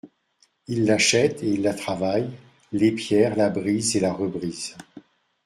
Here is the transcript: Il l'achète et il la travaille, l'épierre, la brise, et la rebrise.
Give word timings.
Il 0.67 0.85
l'achète 0.87 1.43
et 1.43 1.51
il 1.53 1.61
la 1.61 1.75
travaille, 1.75 2.27
l'épierre, 2.73 3.35
la 3.35 3.51
brise, 3.51 3.95
et 3.95 3.99
la 3.99 4.11
rebrise. 4.11 4.75